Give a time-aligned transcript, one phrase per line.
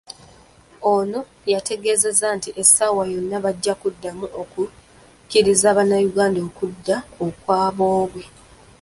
[0.93, 1.19] Ono
[1.53, 8.23] yategeezezza nti essaawa yonna bajja kuddamu okukkiriza Abanayuganda okudda okwa boobwe.